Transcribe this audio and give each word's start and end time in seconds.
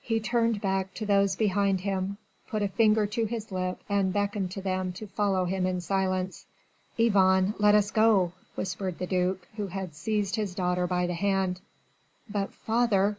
He 0.00 0.20
turned 0.20 0.60
back 0.60 0.94
to 0.94 1.04
those 1.04 1.34
behind 1.34 1.80
him, 1.80 2.16
put 2.46 2.62
a 2.62 2.68
finger 2.68 3.04
to 3.08 3.24
his 3.24 3.50
lip 3.50 3.82
and 3.88 4.12
beckoned 4.12 4.52
to 4.52 4.62
them 4.62 4.92
to 4.92 5.08
follow 5.08 5.44
him 5.44 5.66
in 5.66 5.80
silence. 5.80 6.46
"Yvonne, 6.96 7.54
let 7.58 7.74
us 7.74 7.90
go!" 7.90 8.30
whispered 8.54 9.00
the 9.00 9.08
duc, 9.08 9.48
who 9.56 9.66
had 9.66 9.96
seized 9.96 10.36
his 10.36 10.54
daughter 10.54 10.86
by 10.86 11.08
the 11.08 11.14
hand. 11.14 11.60
"But 12.30 12.52
father...." 12.54 13.18